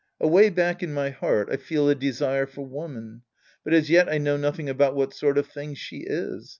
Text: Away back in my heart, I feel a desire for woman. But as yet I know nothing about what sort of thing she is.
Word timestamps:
Away 0.19 0.49
back 0.49 0.81
in 0.81 0.95
my 0.95 1.11
heart, 1.11 1.49
I 1.51 1.57
feel 1.57 1.87
a 1.87 1.93
desire 1.93 2.47
for 2.47 2.65
woman. 2.65 3.21
But 3.63 3.75
as 3.75 3.91
yet 3.91 4.09
I 4.11 4.17
know 4.17 4.35
nothing 4.35 4.67
about 4.67 4.95
what 4.95 5.13
sort 5.13 5.37
of 5.37 5.45
thing 5.45 5.75
she 5.75 5.97
is. 5.97 6.49